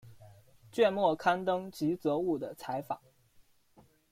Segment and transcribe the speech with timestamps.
[0.71, 2.99] 卷末刊登吉泽务的采访。